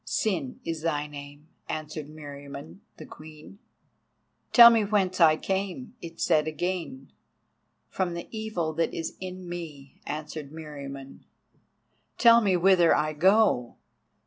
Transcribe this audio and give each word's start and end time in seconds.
"Sin 0.03 0.59
is 0.65 0.81
thy 0.81 1.05
name," 1.05 1.47
answered 1.69 2.09
Meriamun 2.09 2.79
the 2.97 3.05
Queen. 3.05 3.59
"Tell 4.51 4.71
me 4.71 4.83
whence 4.83 5.21
I 5.21 5.37
come," 5.37 5.93
it 6.01 6.19
said 6.19 6.47
again. 6.47 7.11
"From 7.87 8.15
the 8.15 8.27
evil 8.31 8.73
that 8.73 8.95
is 8.95 9.15
in 9.19 9.47
me," 9.47 10.01
answered 10.07 10.51
Meriamun. 10.51 11.19
"Tell 12.17 12.41
me 12.41 12.57
whither 12.57 12.95
I 12.95 13.13
go." 13.13 13.75